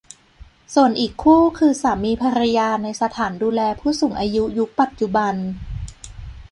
[0.73, 5.35] ส่วนอีกคู่คือสามีภรรยาในสถานดูแลผู้สูงอายุยุคปัจจุบัน